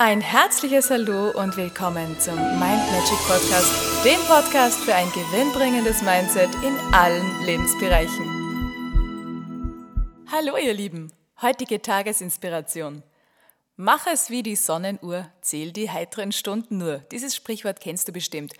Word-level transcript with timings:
Ein 0.00 0.20
herzliches 0.20 0.90
Hallo 0.90 1.32
und 1.32 1.56
willkommen 1.56 2.20
zum 2.20 2.36
Mind 2.36 2.60
Magic 2.60 3.18
Podcast, 3.26 4.04
dem 4.04 4.20
Podcast 4.28 4.78
für 4.78 4.94
ein 4.94 5.10
gewinnbringendes 5.10 6.02
Mindset 6.02 6.54
in 6.62 6.78
allen 6.94 7.44
Lebensbereichen. 7.44 8.24
Hallo 10.30 10.56
ihr 10.56 10.72
Lieben, 10.72 11.12
heutige 11.42 11.82
Tagesinspiration. 11.82 13.02
Mach 13.74 14.06
es 14.06 14.30
wie 14.30 14.44
die 14.44 14.54
Sonnenuhr, 14.54 15.32
zähl 15.40 15.72
die 15.72 15.90
heiteren 15.90 16.30
Stunden 16.30 16.78
nur. 16.78 16.98
Dieses 17.10 17.34
Sprichwort 17.34 17.80
kennst 17.80 18.06
du 18.06 18.12
bestimmt. 18.12 18.52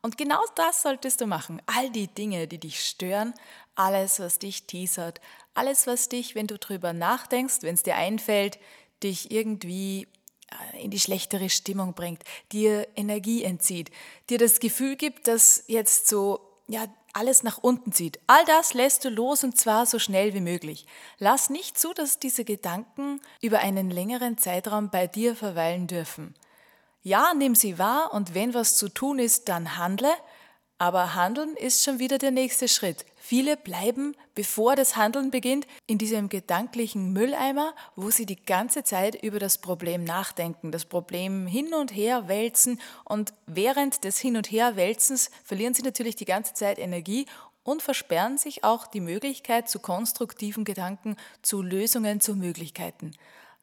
Und 0.00 0.16
genau 0.16 0.44
das 0.54 0.82
solltest 0.82 1.20
du 1.20 1.26
machen. 1.26 1.60
All 1.66 1.90
die 1.90 2.06
Dinge, 2.06 2.46
die 2.46 2.60
dich 2.60 2.80
stören, 2.86 3.34
alles, 3.74 4.20
was 4.20 4.38
dich 4.38 4.68
teasert, 4.68 5.20
alles, 5.54 5.88
was 5.88 6.08
dich, 6.08 6.36
wenn 6.36 6.46
du 6.46 6.56
drüber 6.56 6.92
nachdenkst, 6.92 7.62
wenn 7.62 7.74
es 7.74 7.82
dir 7.82 7.96
einfällt, 7.96 8.60
dich 9.02 9.32
irgendwie 9.32 10.06
in 10.84 10.90
die 10.90 11.00
schlechtere 11.00 11.50
Stimmung 11.50 11.94
bringt, 11.94 12.22
dir 12.52 12.86
Energie 12.94 13.42
entzieht, 13.42 13.90
dir 14.30 14.38
das 14.38 14.60
Gefühl 14.60 14.96
gibt, 14.96 15.26
dass 15.26 15.64
jetzt 15.66 16.06
so 16.08 16.40
ja 16.68 16.86
alles 17.14 17.42
nach 17.42 17.58
unten 17.58 17.92
zieht. 17.92 18.18
All 18.26 18.44
das 18.44 18.74
lässt 18.74 19.04
du 19.04 19.08
los 19.08 19.44
und 19.44 19.56
zwar 19.56 19.86
so 19.86 19.98
schnell 19.98 20.34
wie 20.34 20.40
möglich. 20.40 20.86
Lass 21.18 21.48
nicht 21.48 21.78
zu, 21.78 21.94
dass 21.94 22.18
diese 22.18 22.44
Gedanken 22.44 23.20
über 23.40 23.60
einen 23.60 23.90
längeren 23.90 24.36
Zeitraum 24.36 24.90
bei 24.90 25.06
dir 25.06 25.36
verweilen 25.36 25.86
dürfen. 25.86 26.34
Ja, 27.02 27.32
nimm 27.34 27.54
sie 27.54 27.78
wahr 27.78 28.12
und 28.12 28.34
wenn 28.34 28.54
was 28.54 28.76
zu 28.76 28.88
tun 28.88 29.18
ist, 29.18 29.48
dann 29.48 29.76
handle, 29.76 30.12
aber 30.78 31.14
Handeln 31.14 31.56
ist 31.56 31.84
schon 31.84 31.98
wieder 31.98 32.18
der 32.18 32.30
nächste 32.30 32.68
Schritt. 32.68 33.04
Viele 33.16 33.56
bleiben, 33.56 34.14
bevor 34.34 34.76
das 34.76 34.96
Handeln 34.96 35.30
beginnt, 35.30 35.66
in 35.86 35.96
diesem 35.96 36.28
gedanklichen 36.28 37.12
Mülleimer, 37.12 37.74
wo 37.96 38.10
sie 38.10 38.26
die 38.26 38.42
ganze 38.42 38.84
Zeit 38.84 39.22
über 39.22 39.38
das 39.38 39.58
Problem 39.58 40.04
nachdenken, 40.04 40.72
das 40.72 40.84
Problem 40.84 41.46
hin 41.46 41.72
und 41.72 41.94
her 41.94 42.28
wälzen 42.28 42.80
und 43.04 43.32
während 43.46 44.04
des 44.04 44.18
Hin- 44.18 44.36
und 44.36 44.50
Herwälzens 44.50 45.30
verlieren 45.42 45.72
sie 45.72 45.82
natürlich 45.82 46.16
die 46.16 46.26
ganze 46.26 46.52
Zeit 46.52 46.78
Energie 46.78 47.26
und 47.62 47.80
versperren 47.80 48.36
sich 48.36 48.62
auch 48.62 48.86
die 48.86 49.00
Möglichkeit 49.00 49.70
zu 49.70 49.78
konstruktiven 49.78 50.64
Gedanken, 50.64 51.16
zu 51.40 51.62
Lösungen, 51.62 52.20
zu 52.20 52.34
Möglichkeiten. 52.34 53.12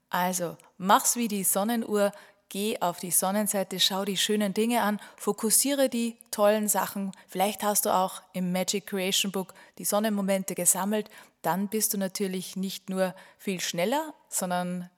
Also 0.10 0.58
mach's 0.78 1.16
wie 1.16 1.28
die 1.28 1.44
Sonnenuhr, 1.44 2.12
Geh 2.52 2.82
auf 2.82 3.00
die 3.00 3.12
Sonnenseite, 3.12 3.80
schau 3.80 4.04
die 4.04 4.18
schönen 4.18 4.54
Dinge 4.54 4.82
an, 4.82 5.00
fokussiere 5.16 5.88
die 5.88 6.18
tollen 6.32 6.68
Sachen. 6.68 7.14
Vielleicht 7.30 7.64
hast 7.64 7.86
du 7.86 7.96
auch 7.96 8.22
im 8.34 8.52
Magic 8.52 8.88
Creation 8.88 9.32
Book 9.32 9.54
die 9.78 9.86
Sonnenmomente 9.86 10.54
gesammelt. 10.54 11.10
Dann 11.44 11.70
bist 11.70 11.94
du 11.94 11.98
natürlich 11.98 12.58
nicht 12.58 12.90
nur 12.90 13.16
viel 13.38 13.62
schneller, 13.62 14.14
sondern 14.28 14.90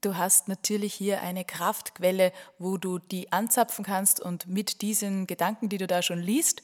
du 0.00 0.16
hast 0.16 0.48
natürlich 0.48 0.94
hier 0.94 1.20
eine 1.20 1.44
Kraftquelle, 1.44 2.32
wo 2.58 2.76
du 2.76 2.98
die 2.98 3.30
anzapfen 3.30 3.84
kannst 3.84 4.18
und 4.18 4.48
mit 4.48 4.82
diesen 4.82 5.28
Gedanken, 5.28 5.68
die 5.68 5.78
du 5.78 5.86
da 5.86 6.02
schon 6.02 6.18
liest, 6.18 6.60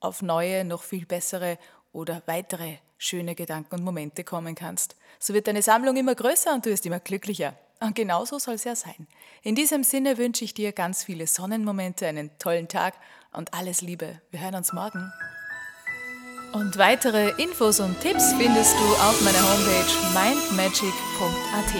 auf 0.00 0.22
neue, 0.22 0.64
noch 0.64 0.82
viel 0.82 1.06
bessere 1.06 1.56
oder 1.92 2.20
weitere 2.26 2.78
schöne 2.98 3.36
Gedanken 3.36 3.76
und 3.76 3.84
Momente 3.84 4.24
kommen 4.24 4.56
kannst. 4.56 4.96
So 5.20 5.34
wird 5.34 5.46
deine 5.46 5.62
Sammlung 5.62 5.96
immer 5.96 6.16
größer 6.16 6.52
und 6.52 6.66
du 6.66 6.70
wirst 6.70 6.84
immer 6.84 6.98
glücklicher. 6.98 7.54
Und 7.84 7.94
genauso 7.94 8.38
soll 8.38 8.54
es 8.54 8.64
ja 8.64 8.74
sein. 8.74 9.06
In 9.42 9.54
diesem 9.54 9.84
Sinne 9.84 10.16
wünsche 10.16 10.42
ich 10.42 10.54
dir 10.54 10.72
ganz 10.72 11.04
viele 11.04 11.26
Sonnenmomente, 11.26 12.06
einen 12.06 12.30
tollen 12.38 12.66
Tag 12.66 12.94
und 13.30 13.52
alles 13.52 13.82
Liebe. 13.82 14.22
Wir 14.30 14.40
hören 14.40 14.54
uns 14.54 14.72
morgen. 14.72 15.12
Und 16.54 16.78
weitere 16.78 17.30
Infos 17.42 17.80
und 17.80 18.00
Tipps 18.00 18.32
findest 18.32 18.74
du 18.74 18.84
auf 18.84 19.20
meiner 19.22 19.42
Homepage 19.42 19.92
mindmagic.at. 20.14 21.74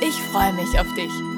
Ich 0.00 0.14
freue 0.32 0.54
mich 0.54 0.80
auf 0.80 0.86
dich. 0.94 1.37